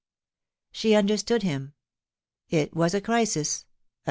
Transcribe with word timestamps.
She 0.71 0.95
understood 0.95 1.43
him. 1.43 1.75
It 2.49 2.75
was 2.75 2.95
a 2.95 3.01
crisis— 3.01 3.57
z. 3.59 3.65